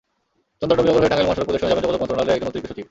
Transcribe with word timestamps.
চন্দ্রা-নবীনগর 0.59 1.01
হয়ে 1.03 1.11
টাঙ্গাইল 1.11 1.27
মহাসড়ক 1.27 1.47
পরিদর্শনে 1.47 1.71
যাবেন 1.71 1.83
যোগাযোগ 1.83 2.01
মন্ত্রণালয়ের 2.01 2.35
একজন 2.37 2.49
অতিরিক্ত 2.49 2.67
সচিব। 2.69 2.79